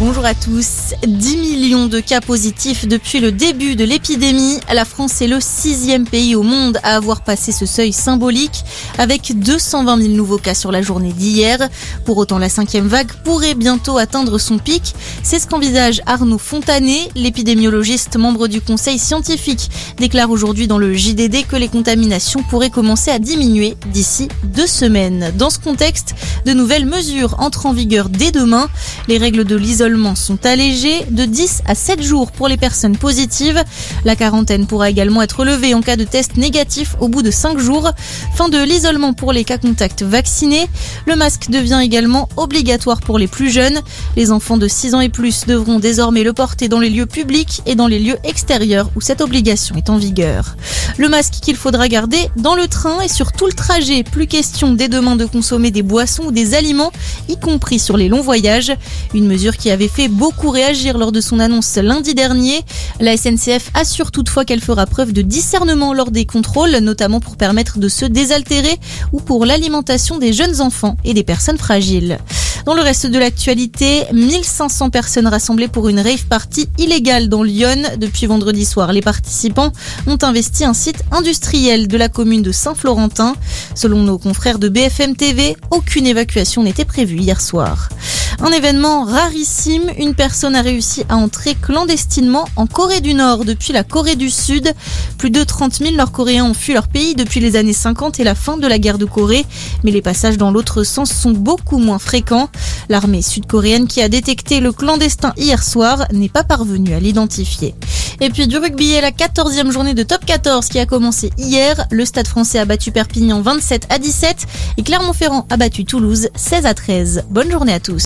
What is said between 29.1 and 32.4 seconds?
règles de l'isolement sont allégés de 10 à 7 jours